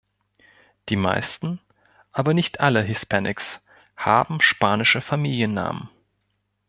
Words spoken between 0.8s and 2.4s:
Die meisten, aber